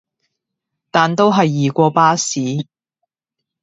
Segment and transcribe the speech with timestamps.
[0.89, 2.65] 但都係易過巴士